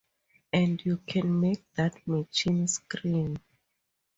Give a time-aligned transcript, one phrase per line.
[0.51, 3.37] And you can make that machine scream.